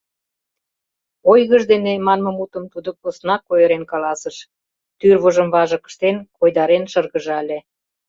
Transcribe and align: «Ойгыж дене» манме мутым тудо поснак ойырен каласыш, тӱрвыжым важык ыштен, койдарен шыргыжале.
«Ойгыж 1.31 1.63
дене» 1.71 1.93
манме 2.05 2.31
мутым 2.37 2.65
тудо 2.73 2.89
поснак 3.01 3.43
ойырен 3.53 3.83
каласыш, 3.91 4.37
тӱрвыжым 4.99 5.47
важык 5.55 5.83
ыштен, 5.89 6.15
койдарен 6.37 6.83
шыргыжале. 6.91 7.57